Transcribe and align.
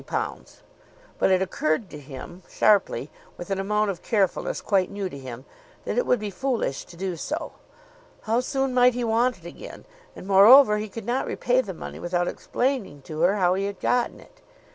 But 1.19 1.29
it 1.29 1.43
occurred 1.43 1.91
to 1.91 1.99
him 1.99 2.41
sharply, 2.49 3.11
with 3.37 3.51
an 3.51 3.59
amount 3.59 3.91
of 3.91 4.01
carefulness 4.01 4.59
quite 4.59 4.89
new 4.89 5.09
to 5.09 5.17
him, 5.19 5.45
that 5.85 5.95
it 5.95 6.07
would 6.07 6.17
be 6.19 6.31
foolish 6.31 6.85
to 6.85 6.97
do 6.97 7.15
so. 7.15 7.51
How 8.23 8.39
soon 8.39 8.73
might 8.73 8.95
he 8.95 9.03
want 9.03 9.37
it 9.37 9.45
again? 9.45 9.85
And, 10.15 10.25
moreover, 10.25 10.77
he 10.79 10.89
could 10.89 11.05
not 11.05 11.27
repay 11.27 11.61
the 11.61 11.75
money 11.75 11.99
without 11.99 12.27
explaining 12.27 13.03
to 13.03 13.19
her 13.21 13.35
how 13.37 13.53
he 13.53 13.65
had 13.65 13.79
gotten 13.79 14.19
it. 14.19 14.41